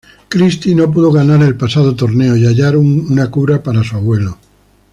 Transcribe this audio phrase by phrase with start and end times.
[0.29, 4.39] Christie no pudo ganar el pasado torneo y hallar una cura para su abuelo.